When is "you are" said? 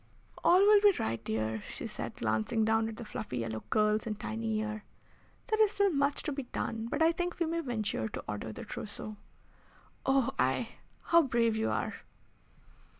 11.55-11.93